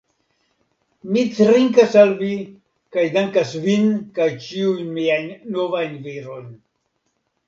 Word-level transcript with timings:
Mi 1.15 1.23
trinkas 1.33 1.91
al 2.03 2.13
vi, 2.21 2.29
kaj 2.95 3.03
dankas 3.17 3.51
vin 3.65 3.85
kaj 4.15 4.27
ĉiujn 4.47 4.89
miajn 4.95 5.29
novajn 5.59 5.95
virojn. 6.09 6.49